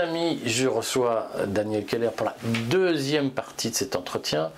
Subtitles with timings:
[0.00, 2.34] Amis, je reçois Daniel Keller pour la
[2.70, 4.50] deuxième partie de cet entretien.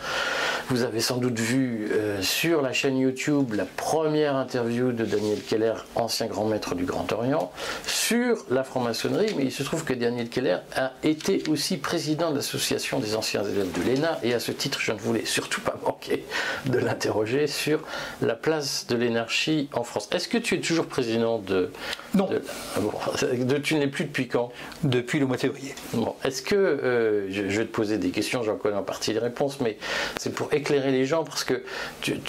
[0.69, 5.43] Vous avez sans doute vu euh, sur la chaîne YouTube la première interview de Daniel
[5.43, 7.51] Keller, ancien grand maître du Grand Orient,
[7.85, 12.37] sur la franc-maçonnerie, mais il se trouve que Daniel Keller a été aussi président de
[12.37, 15.77] l'association des anciens élèves de l'ENA, et à ce titre, je ne voulais surtout pas
[15.85, 16.25] manquer
[16.67, 17.81] de l'interroger sur
[18.21, 20.09] la place de l'énergie en France.
[20.13, 21.73] Est-ce que tu es toujours président de...
[22.15, 22.29] Non.
[22.29, 24.51] de, tu n'es plus depuis quand?
[24.83, 25.75] Depuis le mois de février.
[25.95, 29.19] Bon, est-ce que, euh, je, vais te poser des questions, j'en connais en partie les
[29.19, 29.79] réponses, mais
[30.19, 31.63] c'est pour éclairer les gens, parce que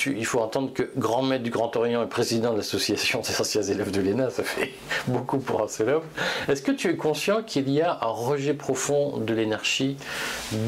[0.06, 3.64] il faut entendre que grand maître du Grand Orient et président de l'association des anciens
[3.64, 4.72] élèves de l'ENA, ça fait
[5.08, 6.04] beaucoup pour un seul homme.
[6.48, 9.98] Est-ce que tu es conscient qu'il y a un rejet profond de l'énergie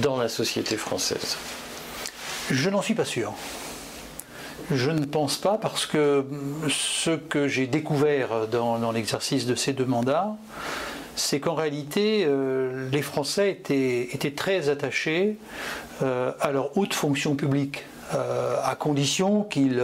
[0.02, 1.38] dans la société française?
[2.52, 3.34] Je n'en suis pas sûr.
[4.72, 6.26] Je ne pense pas parce que
[6.70, 10.36] ce que j'ai découvert dans l'exercice de ces deux mandats,
[11.16, 15.38] c'est qu'en réalité, euh, les Français étaient, très attachés
[16.04, 19.82] euh, à leur haute fonction publique, euh, à condition qu'ils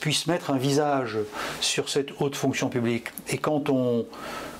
[0.00, 1.18] puissent mettre un visage
[1.60, 3.08] sur cette haute fonction publique.
[3.28, 4.06] Et quand on,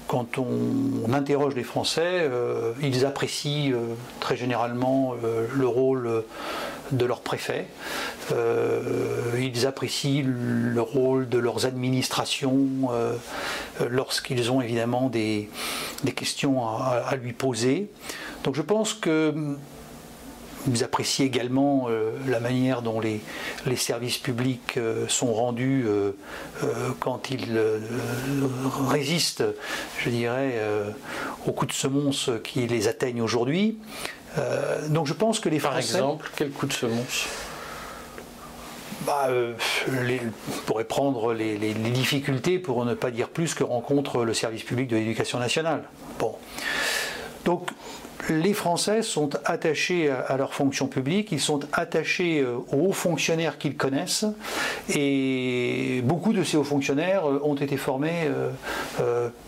[0.06, 2.30] quand on, interroge les Français,
[2.83, 3.74] ils apprécient
[4.20, 5.14] très généralement
[5.55, 6.24] le rôle
[6.92, 7.67] de leur préfet.
[8.33, 8.81] Euh,
[9.39, 13.14] ils apprécient le rôle de leurs administrations euh,
[13.89, 15.48] lorsqu'ils ont évidemment des,
[16.17, 17.89] questions à, lui poser.
[18.45, 19.34] Donc je pense que
[20.70, 23.20] ils apprécient également euh, la manière dont les,
[23.64, 25.86] les services publics sont rendus
[26.98, 27.61] quand ils
[28.89, 29.45] résistent,
[29.98, 30.61] je dirais,
[31.47, 33.78] aux coups de semonce qui les atteignent aujourd'hui.
[34.36, 37.26] Euh, donc je pense que les Par exemple, quel coup de semonce
[39.06, 39.55] bah, euh,
[39.89, 44.88] on pourrait prendre les, difficultés, pour ne pas dire plus, que rencontre le service public
[44.88, 45.84] de l'éducation nationale.
[46.18, 46.34] Bon.
[47.46, 47.70] Donc,
[48.28, 53.56] les Français sont attachés à, leur fonction publique, ils sont attachés euh, aux hauts fonctionnaires
[53.56, 54.27] qu'ils connaissent,
[54.90, 58.28] et beaucoup de ces hauts fonctionnaires ont été formés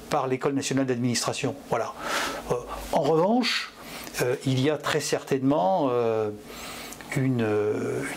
[0.09, 1.55] par l'École nationale d'administration.
[1.69, 1.93] Voilà.
[2.93, 3.73] en revanche,
[4.23, 6.31] euh, il y a très certainement euh,
[7.17, 7.47] une,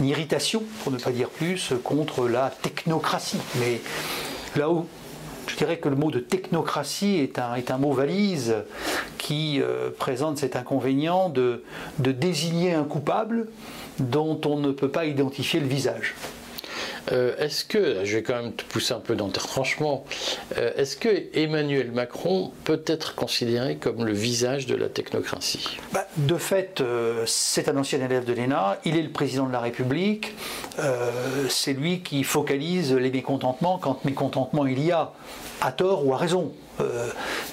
[0.01, 3.39] irritation, pour ne pas dire plus, contre la technocratie.
[3.59, 3.81] Mais
[4.55, 4.87] là où
[5.47, 8.55] je dirais que le mot de technocratie est un, mot valise
[9.17, 11.61] qui euh, présente cet inconvénient de
[11.99, 13.47] désigner un coupable
[13.99, 16.15] dont on ne peut pas identifier le visage.
[17.11, 20.05] Euh, est-ce que, je vais quand même te pousser un peu dans tes retranchements,
[20.57, 25.77] euh, est-ce que Emmanuel Macron peut être considéré comme le visage de la technocratie?
[25.91, 29.51] Bah, De fait, euh, c'est un ancien élève de l'ENA, il est le président de
[29.51, 30.33] la République,
[31.49, 35.11] c'est lui qui focalise les mécontentements quand mécontentement il y a,
[35.61, 36.51] à tort ou à raison.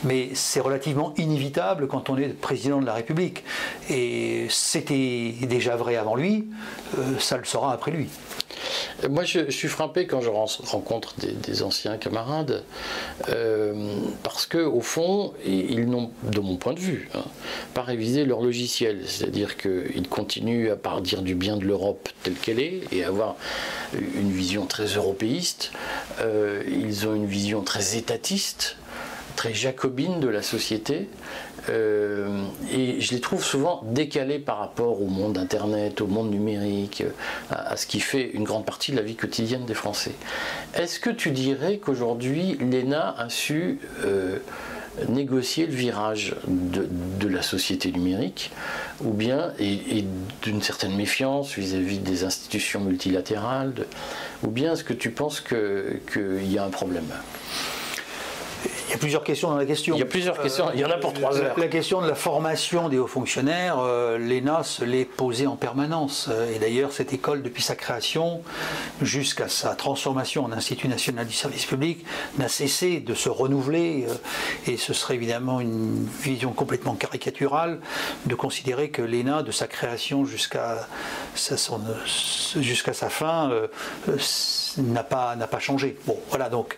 [0.05, 3.45] mais c'est relativement inévitable quand on est président de la République.
[3.91, 6.49] Et c'était déjà vrai avant lui,
[7.19, 8.09] ça le sera après lui.
[9.09, 12.63] Moi, je, suis frappé quand je rencontre des, anciens camarades,
[13.29, 17.25] euh, parce que au fond, ils n'ont, de mon point de vue, hein,
[17.75, 19.03] pas révisé leur logiciel.
[19.07, 23.37] C'est-à-dire qu'ils continuent à part dire du bien de l'Europe telle qu'elle est et avoir
[24.15, 25.73] une vision très européiste.
[26.21, 28.77] Euh, ils ont une vision très étatiste
[29.41, 31.09] très jacobine de la société.
[31.69, 37.05] Euh, et je les trouve souvent décalés par rapport au monde Internet, au monde numérique,
[37.51, 40.15] à, ce qui fait une grande partie de la vie quotidienne des Français.
[40.75, 44.39] Est-ce que tu dirais qu'aujourd'hui, l'ENA a su euh,
[45.09, 48.51] négocier le virage de, la société numérique,
[49.03, 50.05] ou bien, et,
[50.43, 53.73] d'une certaine méfiance vis-à-vis des institutions multilatérales,
[54.43, 57.07] ou bien est-ce que tu penses qu'il y a un problème?
[58.91, 59.95] Il y a plusieurs questions dans la question.
[59.95, 61.57] Il y a plusieurs questions, il y en a pour trois heures.
[61.57, 66.29] La, question de la formation des hauts fonctionnaires, euh, l'ENA se l'est posée en permanence.
[66.53, 68.43] Et d'ailleurs, cette école, depuis sa création
[69.01, 72.05] jusqu'à sa transformation en Institut national du service public,
[72.39, 74.07] n'a cessé de se renouveler.
[74.09, 74.15] Euh,
[74.67, 77.79] et ce serait évidemment une vision complètement caricaturale
[78.27, 80.89] de considérer que l'ENA, de sa création jusqu'à
[81.37, 81.57] sa,
[83.09, 83.69] fin, euh,
[84.79, 85.97] n'a pas, pas changé.
[86.07, 86.77] Bon, voilà, donc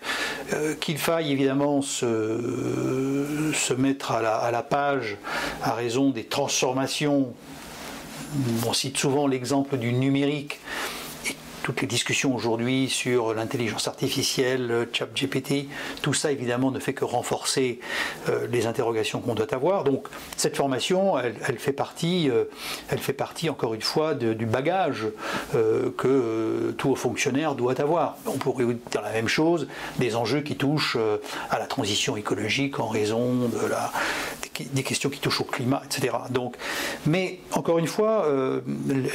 [0.80, 3.22] qu'il faille évidemment se
[3.52, 5.16] se, mettre à la, page
[5.62, 7.32] à raison des transformations.
[8.66, 10.58] On cite souvent l'exemple du numérique
[11.62, 15.68] toutes les discussions aujourd'hui sur l'intelligence artificielle, ChatGPT,
[16.02, 17.78] tout ça évidemment ne fait que renforcer
[18.28, 19.84] euh, les interrogations qu'on doit avoir.
[19.84, 22.44] Donc cette formation, elle, fait partie, euh,
[22.88, 25.06] elle fait partie encore une fois du bagage
[25.54, 28.16] euh, que tout fonctionnaire doit avoir.
[28.26, 29.68] On pourrait dire la même chose
[29.98, 30.96] des enjeux qui touchent
[31.50, 33.92] à la transition écologique en raison de la
[34.72, 36.14] des, questions qui touchent au climat, etc.
[36.30, 36.56] Donc,
[37.06, 38.60] mais encore une fois, euh,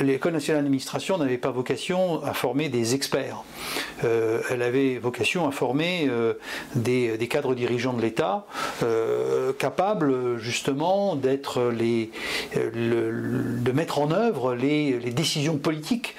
[0.01, 3.44] l'École nationale d'administration n'avait pas vocation à former des experts.
[4.04, 6.10] Euh, elle avait vocation à former
[6.75, 8.45] des, cadres dirigeants de l'État
[9.60, 12.12] capables justement d'être les,
[12.56, 16.16] de mettre en œuvre les, décisions politiques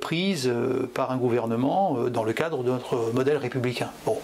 [0.00, 0.50] prises
[0.94, 3.90] par un gouvernement dans le cadre de notre modèle républicain.
[4.06, 4.18] Bon.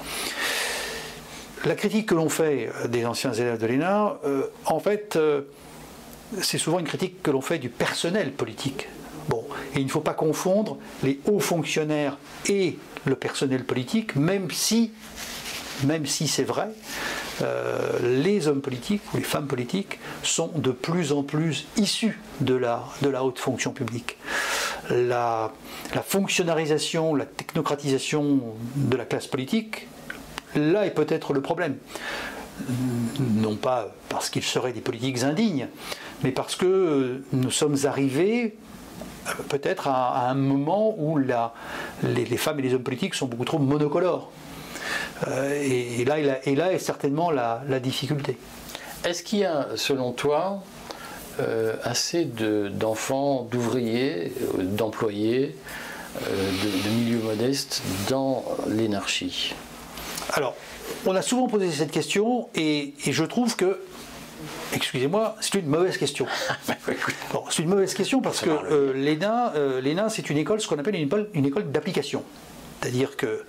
[1.67, 5.43] La critique que l'on fait des anciens élèves de l'ENA, euh, en fait, euh,
[6.41, 8.89] c'est souvent une critique que l'on fait du personnel politique.
[9.76, 12.17] Et il ne faut pas confondre les hauts fonctionnaires
[12.49, 14.90] et le personnel politique, même si,
[15.84, 16.69] même si c'est vrai,
[17.43, 22.55] euh, les hommes politiques ou les femmes politiques sont de plus en plus issus de
[22.55, 24.17] la, de la haute fonction publique.
[24.90, 25.52] La,
[25.94, 28.40] la fonctionnalisation, la technocratisation
[28.76, 29.88] de la classe politique
[30.56, 31.76] Là est peut-être le problème.
[33.20, 35.69] Non pas parce qu'ils seraient des politiques indignes,
[36.22, 38.56] mais parce que nous sommes arrivés
[39.49, 44.31] peut-être à, un moment où les, femmes et les hommes politiques sont beaucoup trop monocolores.
[45.28, 48.38] Euh, et, là, et, là, est certainement la, difficulté.
[49.05, 50.62] Est-ce qu'il y a, selon toi,
[51.40, 55.56] euh, assez d'enfants, d'ouvriers, d'employés,
[56.20, 59.55] de, de milieux modestes dans l'énarchie?
[60.32, 60.55] Alors,
[61.05, 63.81] on a souvent posé cette question et, je trouve que
[64.73, 66.27] Excusez-moi, c'est une mauvaise question.
[67.50, 70.97] c'est une mauvaise question parce que euh, euh, l'ENA, c'est une école, ce qu'on appelle
[70.97, 72.23] une école, une école d'application.
[72.81, 73.44] C'est-à-dire que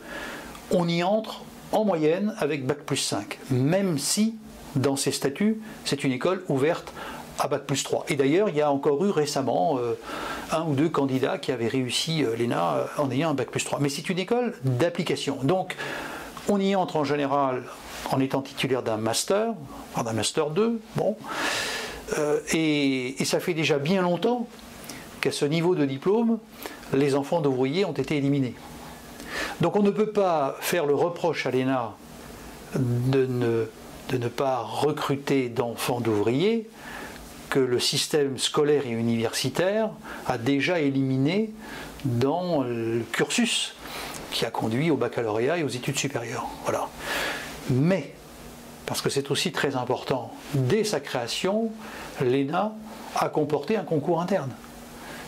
[0.72, 4.36] on y entre en moyenne avec Bac plus 5, même si
[4.76, 6.94] dans ses statuts, c'est une école ouverte
[7.40, 8.06] à Bac plus 3.
[8.10, 9.94] Et d'ailleurs, il y a encore eu récemment euh,
[10.52, 13.80] un ou deux candidats qui avaient réussi l'ENA en ayant un Bac plus 3.
[13.80, 15.38] Mais c'est une école d'application.
[15.44, 15.76] Donc,
[16.50, 17.64] on y entre en général
[18.12, 19.54] en étant titulaire d'un master,
[19.96, 21.18] d'un master 2, bon.
[22.18, 24.48] Euh, et, ça fait déjà bien longtemps
[25.22, 26.40] qu'à ce niveau de diplôme,
[26.94, 28.56] les enfants d'ouvriers ont été éliminés.
[29.62, 31.96] Donc on ne peut pas faire le reproche à l'ENA
[32.76, 36.70] de ne, pas recruter d'enfants d'ouvriers
[37.50, 39.90] que le système scolaire et universitaire
[40.28, 41.52] a déjà éliminé
[42.06, 43.74] dans le cursus
[44.32, 46.48] qui a conduit au baccalauréat et aux études supérieures.
[46.64, 46.90] Voilà.
[47.70, 48.14] Mais,
[48.86, 51.72] parce que c'est aussi très important, dès sa création,
[52.22, 52.74] l'ENA
[53.16, 54.52] a comporté un concours interne.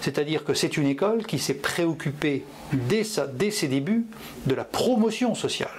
[0.01, 4.05] C'est-à-dire que c'est une école qui s'est préoccupée dès, ses débuts
[4.45, 5.69] de la promotion sociale.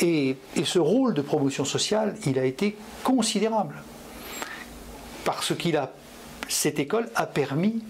[0.00, 3.82] Et, et, ce rôle de promotion sociale, il a été considérable.
[5.24, 5.92] Parce qu'il a,
[6.48, 7.82] cette école a permis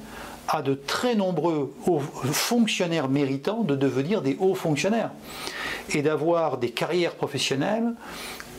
[0.52, 5.12] à de très nombreux hauts fonctionnaires méritants de devenir des hauts fonctionnaires
[5.90, 7.94] et d'avoir des carrières professionnelles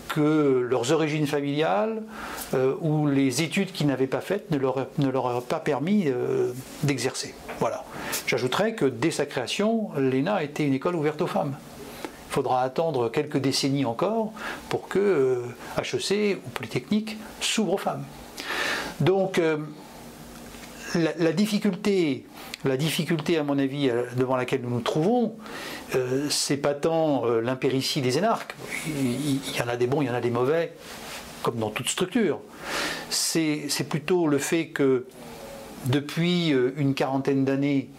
[0.07, 2.01] que leurs origines familiales
[2.53, 6.51] euh, ou les études qu'ils n'avaient pas faites ne leur, ne pas permis euh,
[6.83, 7.33] d'exercer.
[7.59, 7.83] Voilà.
[8.27, 11.55] J'ajouterais que dès sa création, l'ENA était une école ouverte aux femmes.
[12.03, 14.31] Il faudra attendre quelques décennies encore
[14.69, 15.43] pour que
[15.77, 18.03] HEC euh, ou Polytechnique s'ouvre aux femmes.
[18.99, 19.41] Donc,
[20.95, 22.25] la, difficulté,
[22.65, 25.36] la difficulté, à mon avis, euh, devant laquelle nous nous trouvons,
[25.95, 28.55] euh, c'est pas tant euh, l'impéritie des énarques.
[28.88, 30.74] Il, y en a des bons, il y en a des mauvais,
[31.43, 32.39] comme dans toute structure.
[33.10, 35.05] C'est plutôt le fait que
[35.86, 37.89] depuis une quarantaine d'années,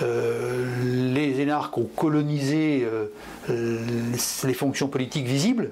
[0.00, 2.86] les énarques ont colonisé
[3.48, 5.70] les fonctions politiques visibles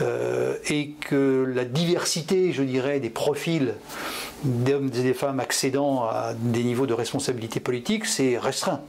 [0.00, 3.74] et que la diversité, je dirais, des profils
[4.44, 8.80] d'hommes et des femmes accédant à des niveaux de responsabilité politique, c'est restreint.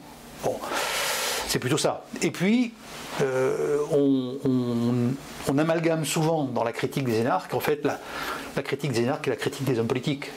[0.44, 0.56] Bon,
[1.48, 2.06] c'est plutôt ça.
[2.22, 2.74] Et puis,
[3.22, 9.28] euh, on, amalgame souvent dans la critique des énarques, en fait, la, critique des énarques
[9.28, 10.32] et la critique des hommes politiques.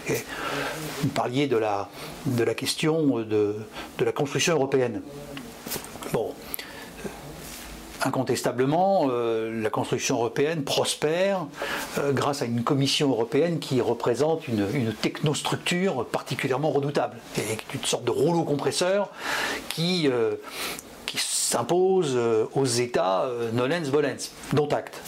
[1.02, 1.88] vous parliez de la,
[2.26, 3.56] de la question de,
[3.98, 5.02] de la construction européenne.
[8.04, 11.46] Incontestablement, euh, la construction européenne prospère
[11.98, 17.16] euh, grâce à une commission européenne qui représente une, technostructure particulièrement redoutable,
[17.72, 19.10] une sorte de rouleau compresseur
[19.70, 20.34] qui, euh,
[21.16, 22.18] s'impose
[22.54, 25.00] aux États nolens volens, dont acte.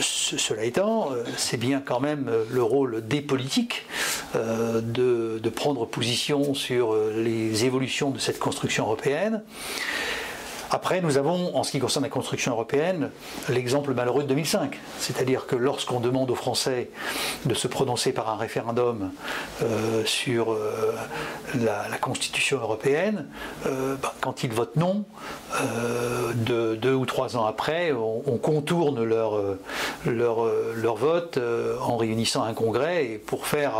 [0.00, 3.86] cela étant, c'est bien quand même le rôle des politiques
[4.34, 9.42] de, prendre position sur les évolutions de cette construction européenne
[10.70, 13.10] Après, nous avons, en ce qui concerne la construction européenne,
[13.48, 14.78] l'exemple malheureux de 2005.
[14.98, 16.90] C'est-à-dire que lorsqu'on demande aux Français
[17.44, 19.10] de se prononcer par un référendum
[19.62, 20.94] euh, sur euh,
[21.54, 23.26] la, Constitution européenne,
[23.66, 25.04] euh, bah, quand ils votent non,
[26.34, 29.40] deux ou trois ans après, on, contourne leur,
[30.04, 31.38] leur, leur vote
[31.80, 33.74] en réunissant un congrès et pour faire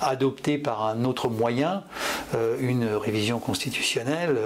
[0.00, 1.82] adopter par un autre moyen
[2.60, 4.38] une révision constitutionnelle,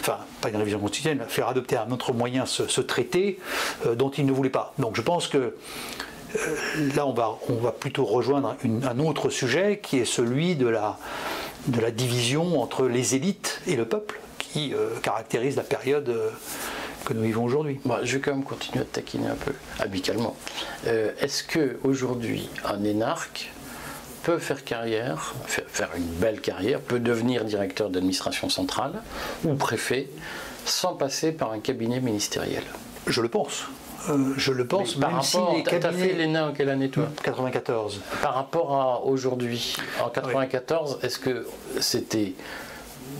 [0.00, 3.38] enfin pas une révision constitutionnelle, faire adopter un autre moyen ce, traité
[3.96, 4.74] dont ils ne voulaient pas.
[4.78, 5.54] Donc je pense que
[6.94, 10.98] là, on va, on va plutôt rejoindre un autre sujet qui est celui de la,
[11.68, 16.30] de la division entre les élites et le peuple qui euh, caractérise la période euh,
[17.04, 17.80] que nous vivons aujourd'hui.
[18.02, 20.36] je vais quand même continuer à taquiner un peu, amicalement.
[20.86, 23.50] Euh, est-ce que aujourd'hui un énarque
[24.22, 29.02] peut faire carrière, faire une belle carrière, peut devenir directeur d'administration centrale
[29.44, 30.08] ou préfet
[30.64, 32.62] sans passer par un cabinet ministériel
[33.06, 33.64] Je le pense.
[34.10, 36.08] Euh, je le pense, même si les cabinets...
[36.08, 38.00] fait l'ENA en quelle année toi 94.
[38.22, 41.46] Par rapport à aujourd'hui, en 94, est-ce que
[41.80, 42.34] c'était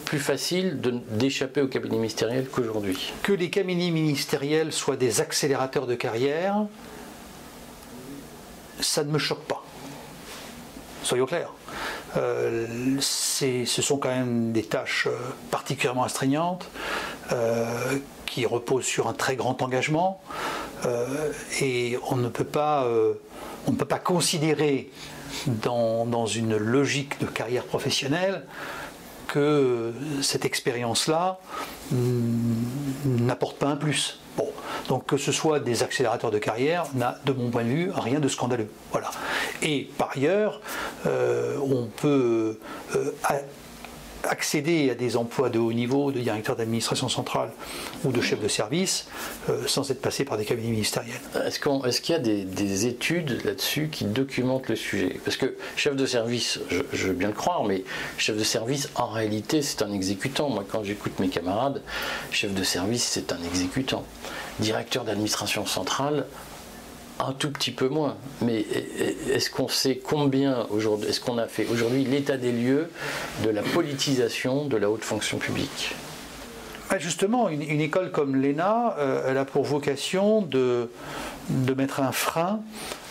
[0.04, 3.12] plus facile d'échapper au cabinet ministériel qu'aujourd'hui?
[3.22, 6.66] Que les cabinets ministériels soient des accélérateurs de carrière,
[8.80, 9.64] ça ne me choque pas.
[11.02, 11.52] Soyons clairs.
[12.16, 12.66] Euh,
[13.00, 15.16] ce sont quand même des tâches euh,
[15.50, 16.70] particulièrement astreignantes
[18.26, 20.20] qui reposent sur un très grand engagement.
[20.86, 23.14] Euh, et on ne peut pas, euh,
[23.66, 24.90] on ne peut pas considérer
[25.46, 28.44] dans, une logique de carrière professionnelle
[29.26, 29.92] que
[30.22, 31.38] cette expérience-là
[33.04, 34.20] n'apporte pas un plus.
[34.88, 38.20] Donc que ce soit des accélérateurs de carrière n'a, de mon point de vue, rien
[38.20, 38.68] de scandaleux.
[38.92, 39.10] Voilà.
[39.62, 40.60] Et par ailleurs,
[41.06, 42.58] euh, on peut
[44.28, 47.50] accéder à des emplois de haut niveau, de directeur d'administration centrale
[48.04, 49.06] ou de chef de service,
[49.48, 51.20] euh, sans être passé par des cabinets ministériels.
[51.46, 55.20] Est-ce qu'il y a des, études là-dessus qui documentent le sujet?
[55.24, 57.84] Parce que chef de service, je, veux bien le croire, mais
[58.18, 60.48] chef de service, en réalité, c'est un exécutant.
[60.50, 61.82] Moi, quand j'écoute mes camarades,
[62.30, 64.04] chef de service, c'est un exécutant.
[64.60, 66.26] Directeur d'administration centrale,
[67.20, 68.16] un tout petit peu moins.
[68.40, 68.64] Mais
[69.30, 72.90] est-ce qu'on sait combien aujourd'hui, est-ce qu'on a fait aujourd'hui l'état des lieux
[73.44, 75.94] de la politisation de la haute fonction publique?
[76.90, 80.90] Bah, Justement, une, école comme l'ENA, euh, elle a pour vocation de,
[81.48, 82.60] de mettre un frein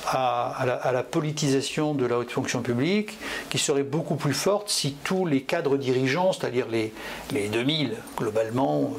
[0.06, 3.18] à, la, politisation de la haute fonction publique,
[3.50, 6.94] qui serait beaucoup plus forte si tous les cadres dirigeants, c'est-à-dire les,
[7.32, 8.98] les 2000 globalement, euh,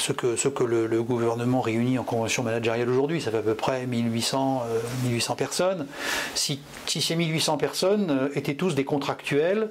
[0.00, 4.64] ce que, le, gouvernement réunit en convention managériale aujourd'hui, ça fait à peu près 1800,
[5.04, 5.86] 1800 euh, personnes.
[6.34, 9.70] Si, ces 1800 personnes euh, étaient tous des contractuels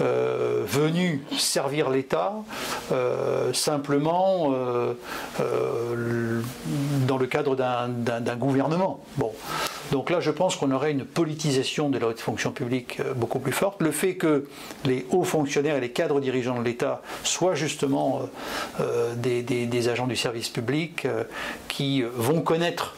[0.00, 2.34] euh, venus servir l'État
[3.52, 4.52] simplement
[7.06, 9.00] dans le cadre d'un gouvernement.
[9.16, 9.32] Bon.
[9.92, 13.38] Donc là, je pense qu'on aurait une politisation de la haute fonction publique euh, beaucoup
[13.38, 13.82] plus forte.
[13.82, 14.46] Le fait que
[14.84, 18.22] les hauts fonctionnaires et les cadres dirigeants de l'État soient justement
[18.80, 21.06] euh, euh, des, agents du service public
[21.68, 22.94] qui vont connaître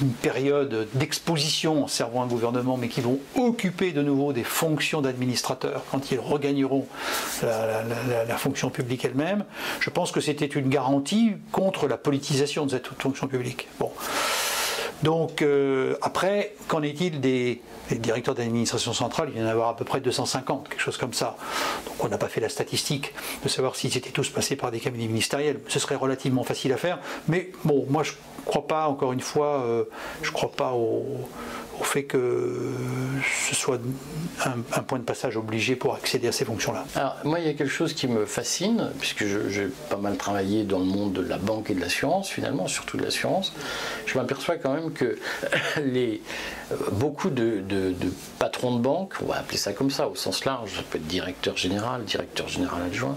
[0.00, 5.00] une période d'exposition en servant un gouvernement, mais qui vont occuper de nouveau des fonctions
[5.00, 6.86] d'administrateurs quand ils regagneront
[7.42, 9.44] la, fonction publique elle-même,
[9.80, 13.68] je pense que c'était une garantie contre la politisation de cette fonction publique.
[13.78, 13.90] Bon.
[15.04, 19.28] Donc euh, après, qu'en est-il des, directeurs d'administration centrale?
[19.34, 21.36] Il y en a avoir à peu près 250, quelque chose comme ça.
[21.84, 24.80] Donc on n'a pas fait la statistique de savoir s'ils étaient tous passés par des
[24.80, 25.60] cabinets ministériels.
[25.68, 27.00] Ce serait relativement facile à faire.
[27.28, 29.84] Mais bon, moi je ne crois pas, encore une fois, euh,
[30.22, 31.04] je ne crois pas au
[31.80, 32.72] au fait que
[33.48, 33.80] ce soit
[34.44, 36.84] un, point de passage obligé pour accéder à ces fonctions-là.
[36.94, 40.64] Alors, moi, il y a quelque chose qui me fascine, puisque j'ai pas mal travaillé
[40.64, 43.52] dans le monde de la banque et de l'assurance, finalement, surtout de l'assurance.
[44.06, 45.18] Je m'aperçois quand même que
[45.84, 46.20] les,
[46.92, 47.62] beaucoup de,
[48.38, 51.06] patrons de banque, on va appeler ça comme ça, au sens large, ça peut être
[51.06, 53.16] directeur général, directeur général adjoint,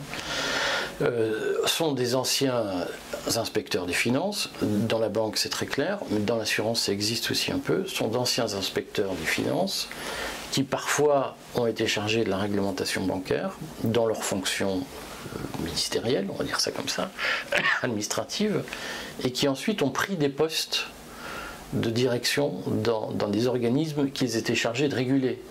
[1.02, 2.88] euh, sont des anciens
[3.36, 4.50] inspecteurs des finances.
[4.62, 7.86] Dans la banque, c'est très clair, mais dans l'assurance, ça existe aussi un peu.
[7.86, 9.90] sont d'anciens inspecteurs des finances
[10.52, 16.36] qui parfois ont été chargés de la réglementation bancaire dans leurs fonctions euh, ministérielles, on
[16.36, 17.12] va dire ça comme ça,
[17.82, 18.64] administratives,
[19.24, 20.88] et qui ensuite ont pris des postes
[21.74, 25.42] de direction dans, des organismes qu'ils étaient chargés de réguler.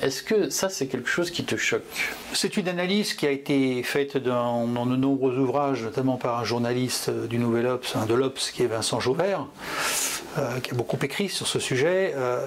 [0.00, 1.82] Est-ce que ça, c'est quelque chose qui te choque?
[2.32, 7.10] C'est une analyse qui a été faite dans, de nombreux ouvrages, notamment par un journaliste
[7.10, 9.46] du Nouvel Ops, de l'Ops, qui est Vincent Jauvert,
[10.38, 12.12] euh, qui a beaucoup écrit sur ce sujet.
[12.16, 12.46] Euh,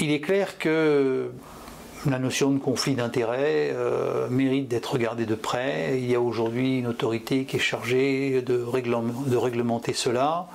[0.00, 1.30] il est clair que
[2.08, 5.98] la notion de conflit d'intérêts euh, mérite d'être regardée de près.
[5.98, 8.64] Il y a aujourd'hui une autorité qui est chargée de
[9.36, 10.46] réglementer cela.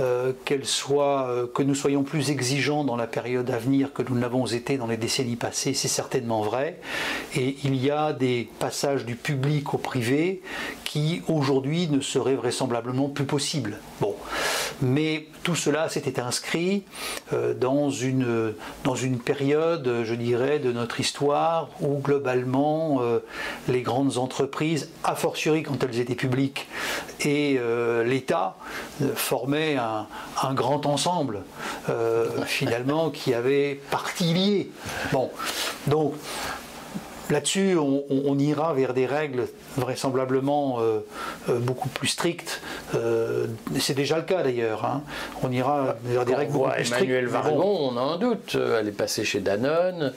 [0.00, 4.02] Euh, qu'elle soit, euh, que nous soyons plus exigeants dans la période à venir que
[4.02, 6.78] nous ne l'avons été dans les décennies passées, c'est certainement vrai.
[7.36, 10.40] Et il y a des passages du public au privé
[10.90, 13.78] qui aujourd'hui ne seraient vraisemblablement plus possibles.
[14.00, 14.16] Bon.
[14.82, 16.82] Mais tout cela s'était inscrit
[17.32, 23.20] euh, dans, une, dans une période, je dirais, de notre histoire où globalement euh,
[23.68, 26.66] les grandes entreprises, a fortiori quand elles étaient publiques,
[27.20, 28.56] et euh, l'État
[29.14, 30.08] formaient un,
[30.42, 31.42] un, grand ensemble,
[32.46, 34.70] finalement, qui avait partie liée.
[35.12, 35.30] Bon,
[35.86, 36.14] donc
[37.30, 39.46] Là-dessus, on, ira vers des règles
[39.76, 41.00] vraisemblablement euh,
[41.48, 42.60] euh, beaucoup plus strictes.
[42.94, 43.46] Euh,
[43.78, 44.84] c'est déjà le cas d'ailleurs.
[44.84, 45.02] Hein.
[45.42, 47.04] On ira vers des règles beaucoup plus strictes.
[47.04, 48.56] Emmanuel Vargon, on a un doute.
[48.56, 50.12] Elle est passée chez Danone,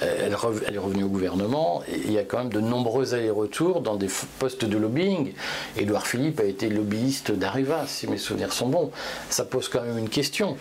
[0.00, 1.82] elle, est revenue au gouvernement.
[1.88, 5.32] il y a quand même de nombreux allers-retours dans des postes de lobbying.
[5.76, 8.90] Édouard Philippe a été lobbyiste d'Arriva, si mes souvenirs sont bons.
[9.30, 10.56] Ça pose quand même une question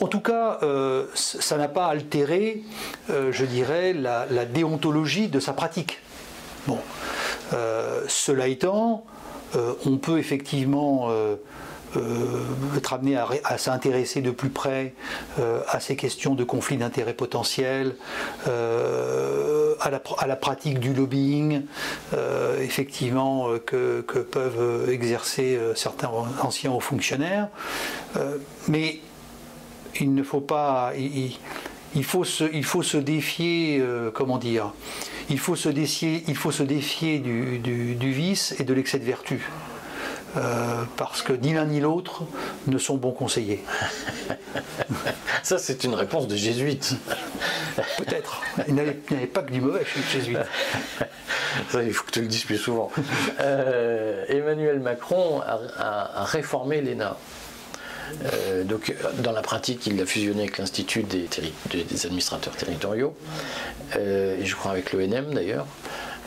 [0.00, 2.62] en tout cas, euh, ça n'a pas altéré,
[3.10, 6.00] euh, je dirais, la, déontologie de sa pratique.
[6.66, 6.78] Bon.
[7.52, 9.04] Euh, cela étant,
[9.86, 11.10] on peut effectivement
[12.76, 14.92] être amené à, s'intéresser de plus près
[15.68, 17.94] à ces questions de conflits d'intérêts potentiels,
[18.44, 19.90] à
[20.26, 21.62] la, pratique du lobbying,
[22.60, 26.10] effectivement, que, que, peuvent exercer certains
[26.42, 27.48] anciens hauts fonctionnaires.
[28.68, 29.00] mais
[30.00, 30.92] il ne faut pas.
[30.96, 34.72] Il, faut, se, il faut se défier, euh, comment dire
[35.28, 39.48] il faut se défier, il faut se défier du, vice et de l'excès de vertu.
[40.36, 42.24] Euh, parce que ni l'un ni l'autre
[42.66, 43.64] ne sont bons conseillers.
[45.42, 46.96] Ça, c'est une réponse de jésuite.
[47.96, 48.42] Peut-être.
[48.68, 50.46] Il n'y avait, pas que du mauvais chez les jésuites.
[51.70, 52.90] Ça, il faut que tu le dises plus souvent.
[53.40, 57.16] Euh, Emmanuel Macron a réformé l'ENA.
[58.24, 61.26] Euh, donc, dans la pratique, il l'a fusionné avec l'Institut des,
[62.06, 63.14] administrateurs territoriaux,
[63.96, 65.66] euh, et je crois avec l'ONM d'ailleurs.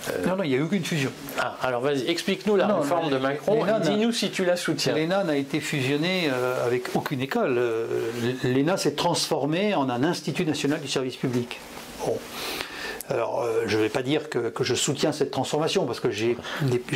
[0.10, 1.12] Euh, non, non, il n'y a eu aucune fusion.
[1.38, 4.96] Ah, alors vas-y, explique-nous la réforme de Macron, dis-nous si tu la soutiens.
[4.96, 6.30] L'ENA n'a été fusionné
[6.66, 7.60] avec aucune école.
[8.44, 11.60] L'ENA s'est transformé en un Institut national du service public.
[12.06, 12.18] Bon.
[13.10, 16.36] Alors, euh, je ne vais pas dire que, je soutiens cette transformation, parce que j'ai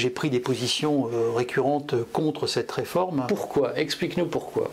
[0.09, 3.25] pris des positions euh, récurrentes contre cette réforme.
[3.27, 3.77] Pourquoi?
[3.77, 4.69] Explique-nous pourquoi.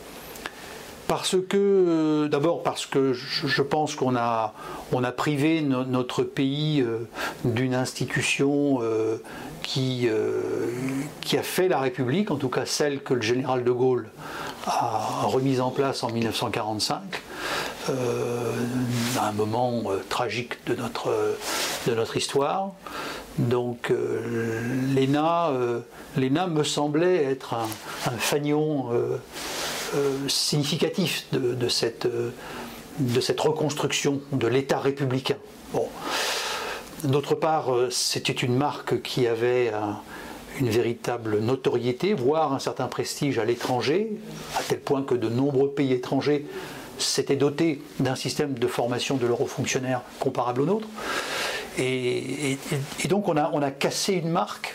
[1.09, 4.53] Parce que, euh, d'abord parce que je, pense qu'on a,
[4.92, 6.85] on a privé notre pays
[7.44, 8.81] d'une institution
[9.62, 10.09] qui,
[11.20, 14.09] qui a fait la République, en tout cas celle que le général de Gaulle
[14.66, 17.00] a remise en place en 1945
[17.88, 18.53] euh,
[19.21, 21.11] un moment euh, tragique de notre,
[21.87, 22.73] de notre histoire.
[23.38, 24.61] Donc euh,
[24.95, 25.51] l'ENA,
[26.16, 27.69] l'ENA me semblait être un,
[28.07, 28.90] un fanion
[30.29, 32.07] significatif de, cette,
[32.99, 35.37] de cette reconstruction de l'État républicain.
[35.73, 35.88] Bon.
[37.05, 39.73] D'autre part, c'était une marque qui avait
[40.61, 44.12] une véritable notoriété, voire un certain prestige à l'étranger,
[44.59, 46.47] à tel point que de nombreux pays étrangers
[47.02, 50.88] s'était doté d'un système de formation de l'eurofonctionnaire comparable au nôtre.
[51.78, 52.58] Et,
[53.08, 54.74] donc on a, cassé une marque,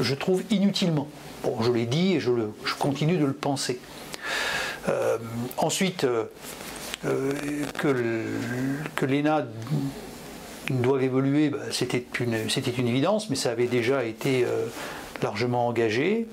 [0.00, 1.08] je trouve, inutilement.
[1.42, 2.30] Bon, je l'ai dit et je,
[2.78, 3.80] continue de le penser.
[4.88, 5.18] Euh,
[5.56, 6.24] ensuite, euh,
[7.04, 7.32] euh,
[7.78, 9.46] que, l'ENA
[10.70, 14.46] doit évoluer, bah, c'était une, évidence, mais ça avait déjà été
[15.22, 16.26] largement engagé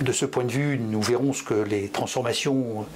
[0.00, 2.86] de ce point de vue, nous verrons ce que les transformations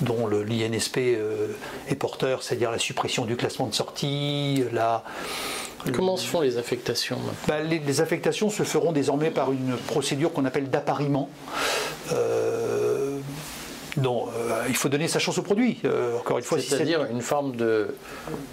[0.00, 1.48] dont l'INSP euh,
[1.88, 5.04] est porteur, c'est-à-dire la suppression du classement de sortie, la,
[5.92, 10.44] Comment se font les affectations bah, les, affectations se feront désormais par une procédure qu'on
[10.44, 11.28] appelle d'appariement.
[12.12, 12.57] Euh,
[14.00, 15.78] non, euh, il faut donner sa chance au produit.
[15.84, 17.94] Euh, encore une fois, c'est-à-dire une forme de,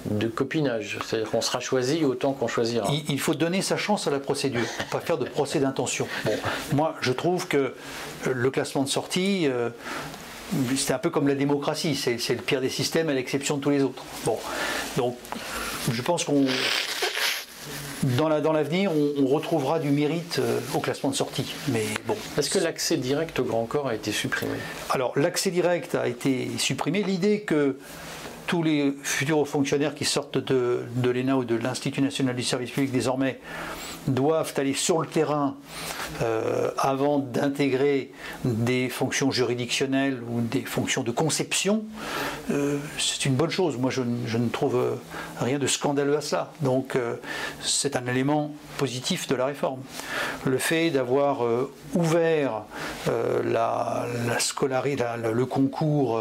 [0.06, 0.98] de copinage.
[1.06, 2.88] C'est-à-dire qu'on sera choisi autant qu'on choisira.
[3.10, 6.08] Il, faut donner sa chance à la procédure, pas faire de procès d'intention.
[6.26, 6.34] Bon,
[6.74, 7.74] moi, je trouve que
[8.32, 9.48] le classement de sortie.
[9.48, 9.70] Euh,
[10.78, 13.72] c'est un peu comme la démocratie, c'est le pire des systèmes à l'exception de tous
[13.72, 14.04] les autres.
[14.26, 14.38] Bon,
[14.96, 15.18] donc
[15.92, 16.46] je pense qu'on
[18.18, 21.54] dans l'avenir, on, retrouvera du mérite euh, au classement de sortie.
[21.70, 22.16] Mais bon.
[22.38, 24.54] Est-ce que l'accès direct au grand corps a été supprimé?
[24.90, 27.04] Alors, l'accès direct a été supprimé.
[27.04, 27.78] L'idée que
[28.48, 32.92] tous les futurs fonctionnaires qui sortent de, l'ENA ou de l'Institut national du service public
[32.92, 33.40] désormais
[34.08, 35.56] doivent aller sur le terrain
[36.22, 38.12] euh, avant d'intégrer
[38.44, 41.84] des fonctions juridictionnelles ou des fonctions de conception,
[42.52, 43.78] euh, c'est une bonne chose.
[43.78, 44.98] Moi, je, ne trouve
[45.40, 46.52] rien de scandaleux à cela.
[46.62, 47.16] Donc, euh,
[47.62, 49.82] c'est un élément positif de la réforme.
[50.46, 51.42] Le fait d'avoir
[51.94, 52.64] ouvert
[53.08, 54.06] la,
[54.40, 56.20] scolarité, le concours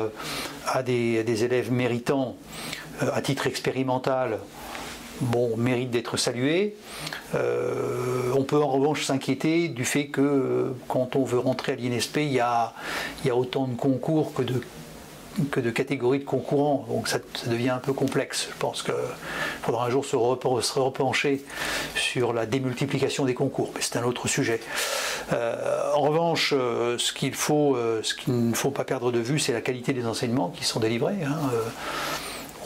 [0.67, 2.37] à des élèves méritants
[3.01, 4.39] à titre expérimental,
[5.21, 6.77] bon, mérite d'être salué.
[7.35, 11.77] Euh, on peut en revanche s'inquiéter du fait que euh, quand on veut rentrer à
[11.77, 12.75] l'INSP, il y a,
[13.33, 16.87] autant de concours que de, catégories de concurrents.
[16.89, 18.49] Donc ça, devient un peu complexe.
[18.51, 18.95] Je pense qu'il
[19.63, 21.45] faudra un jour se, repencher
[21.97, 24.61] sur la démultiplication des concours, mais c'est un autre sujet.
[25.33, 29.53] Euh, en revanche, ce qu'il faut, ce qu'il ne faut pas perdre de vue, c'est
[29.53, 31.25] la qualité des enseignements qui sont délivrés.
[31.25, 31.39] Hein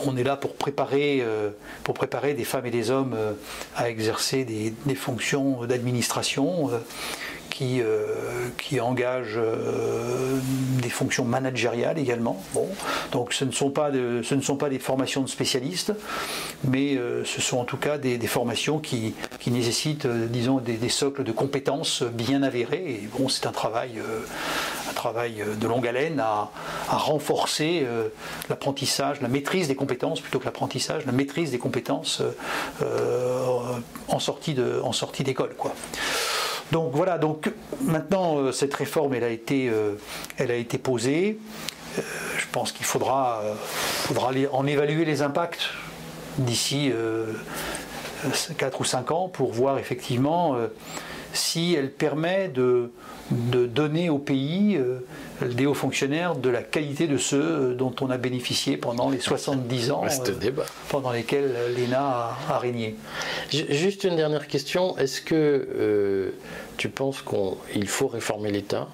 [0.05, 1.49] on est là pour préparer, euh,
[1.83, 3.33] pour des femmes et des hommes euh,
[3.75, 9.39] à exercer des, fonctions d'administration euh, qui, engagent
[10.81, 12.41] des fonctions managériales également.
[13.11, 15.93] Donc ce ne, sont pas des formations de spécialistes,
[16.63, 19.13] mais ce sont en tout cas des, formations qui,
[19.47, 23.01] nécessitent, disons, des, socles de compétences bien avérés.
[23.17, 23.99] Bon, c'est un travail,
[24.99, 26.49] travail de longue haleine à,
[26.89, 27.87] renforcer
[28.49, 32.31] l'apprentissage, la maîtrise des compétences plutôt que l'apprentissage, la maîtrise des compétences euh,
[32.81, 35.55] euh, en sortie en sortie d'école.
[36.71, 37.49] Donc voilà, donc
[37.81, 39.71] maintenant euh, cette réforme elle a été,
[40.37, 41.39] elle a été posée.
[41.95, 43.41] je pense qu'il faudra,
[44.05, 45.69] faudra en évaluer les impacts
[46.37, 46.91] d'ici
[48.57, 50.55] 4 ou 5 ans pour voir effectivement
[51.33, 52.91] si elle permet de,
[53.31, 54.99] de donner au pays euh,
[55.45, 59.91] des hauts fonctionnaires de la qualité de ceux dont on a bénéficié pendant les 70
[59.91, 60.51] ans euh,
[60.89, 62.95] pendant lesquels l'ENA a, régné.
[63.51, 64.97] Juste une dernière question.
[64.97, 66.31] Est-ce que euh,
[66.77, 68.87] tu penses qu'il faut réformer l'État?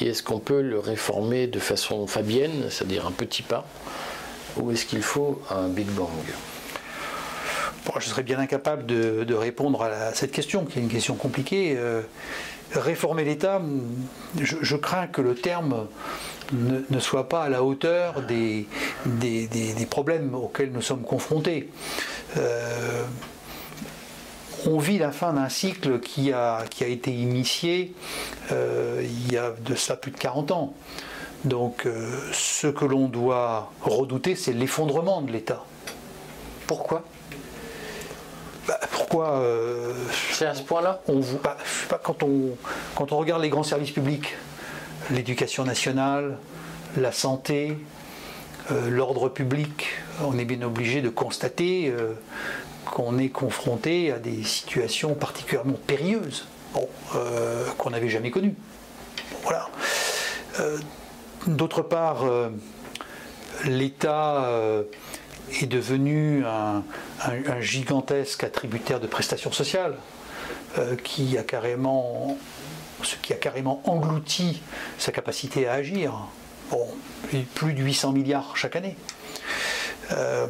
[0.00, 3.66] Et est-ce qu'on peut le réformer de façon fabienne, c'est-à-dire un petit pas,
[4.56, 6.08] ou est-ce qu'il faut un Big Bang?
[7.98, 11.74] Je serais bien incapable de, répondre à, cette question, qui est une question compliquée.
[11.76, 12.02] Euh,
[12.74, 13.60] réformer l'État,
[14.40, 15.86] je, crains que le terme
[16.52, 18.66] ne, soit pas à la hauteur des,
[19.90, 21.68] problèmes auxquels nous sommes confrontés.
[22.36, 23.04] Euh,
[24.66, 27.94] on vit la fin d'un cycle qui a, été initié
[28.52, 30.74] euh, il y a de ça plus de 40 ans.
[31.44, 31.88] Donc
[32.32, 35.64] ce que l'on doit redouter, c'est l'effondrement de l'État.
[36.68, 37.04] Pourquoi?
[39.12, 39.92] Pourquoi euh,
[40.30, 41.58] C'est à ce point-là on, bah,
[41.90, 42.56] pas, quand, on,
[42.94, 44.34] quand on regarde les grands services publics,
[45.10, 46.38] l'éducation nationale,
[46.96, 47.76] la santé,
[48.70, 49.88] euh, l'ordre public,
[50.24, 52.14] on est bien obligé de constater euh,
[52.86, 56.46] qu'on est confronté à des situations particulièrement périlleuses
[57.76, 58.54] qu'on n'avait jamais connues.
[59.42, 59.68] Voilà.
[61.46, 62.24] D'autre part,
[63.66, 64.46] l'État
[65.60, 66.82] est devenu un,
[67.60, 69.96] gigantesque attributaire de prestations sociales
[70.78, 72.38] euh, qui a carrément,
[73.02, 74.62] ce qui a carrément englouti
[74.98, 76.14] sa capacité à agir.
[76.70, 76.86] Bon,
[77.54, 78.96] plus de 800 milliards chaque année.
[80.10, 80.46] Euh,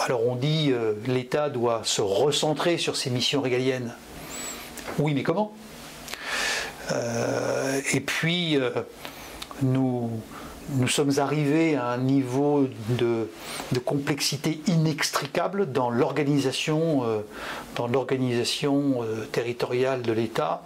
[0.00, 3.94] alors on dit euh, l'État doit se recentrer sur ses missions régaliennes.
[4.98, 5.52] Oui, mais comment?
[7.94, 8.58] Et puis
[9.62, 10.10] nous
[10.70, 13.28] nous sommes arrivés à un niveau de,
[13.84, 17.20] complexité inextricable dans l'organisation euh,
[17.76, 20.62] dans l'organisation euh, territoriale de l'État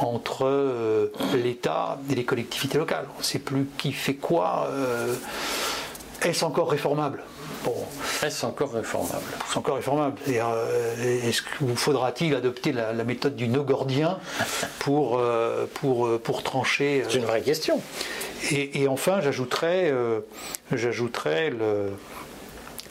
[0.00, 3.06] entre euh, l'État et les collectivités locales.
[3.16, 4.68] On ne sait plus qui fait quoi.
[6.22, 7.22] Est-ce encore réformable?
[7.64, 7.74] Bon.
[8.22, 9.24] Est-ce encore réformable?
[9.48, 10.16] C'est encore réformable?
[10.26, 14.18] Est-ce qu'il faudra-t-il adopter la, méthode du no-gordien
[14.78, 15.20] pour,
[15.74, 17.80] pour, pour trancher C'est une vraie question.
[18.50, 20.20] Et, enfin, j'ajouterais, euh,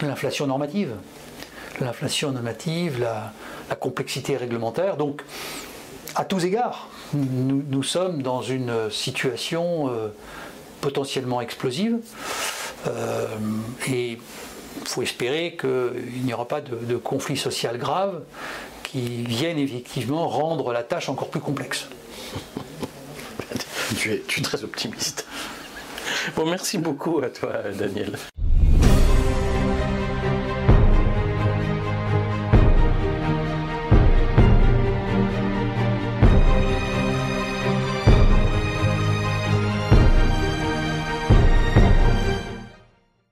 [0.01, 0.93] l'inflation normative.
[1.79, 3.33] L'inflation normative, la,
[3.75, 4.97] complexité réglementaire.
[4.97, 5.21] Donc,
[6.15, 10.09] à tous égards, nous, sommes dans une situation euh,
[10.81, 11.97] potentiellement explosive.
[12.87, 13.27] Euh,
[13.87, 18.21] et il faut espérer qu'il n'y aura pas de, conflit social grave
[18.83, 21.87] qui viennent effectivement rendre la tâche encore plus complexe.
[23.95, 25.25] Tu, es, très optimiste.
[26.35, 28.17] Bon, merci beaucoup à toi, Daniel.